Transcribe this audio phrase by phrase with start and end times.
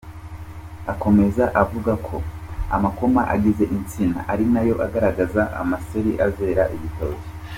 [0.93, 2.15] Akomeza avuga ko
[2.75, 7.27] amakoma agize insina ari na yo agaragaza amaseri azeraho ibitoki.